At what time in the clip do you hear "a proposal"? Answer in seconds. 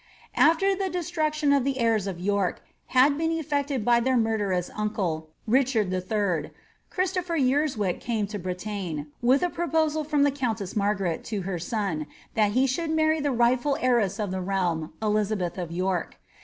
9.43-10.03